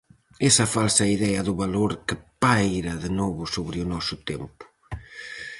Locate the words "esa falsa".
0.49-1.03